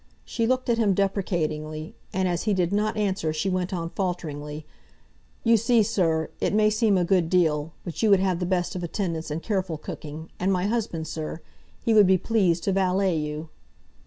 She 0.25 0.47
looked 0.47 0.67
at 0.67 0.79
him 0.79 0.95
deprecatingly, 0.95 1.93
and 2.11 2.27
as 2.27 2.45
he 2.45 2.55
did 2.55 2.73
not 2.73 2.97
answer 2.97 3.31
she 3.31 3.51
went 3.51 3.71
on 3.71 3.91
falteringly, 3.91 4.65
"You 5.43 5.57
see, 5.57 5.83
sir, 5.83 6.31
it 6.39 6.55
may 6.55 6.71
seem 6.71 6.97
a 6.97 7.05
good 7.05 7.29
deal, 7.29 7.73
but 7.83 8.01
you 8.01 8.09
would 8.09 8.19
have 8.19 8.39
the 8.39 8.47
best 8.47 8.75
of 8.75 8.81
attendance 8.81 9.29
and 9.29 9.43
careful 9.43 9.77
cooking—and 9.77 10.51
my 10.51 10.65
husband, 10.65 11.05
sir—he 11.07 11.93
would 11.93 12.07
be 12.07 12.17
pleased 12.17 12.63
to 12.63 12.71
valet 12.71 13.15
you." 13.15 13.49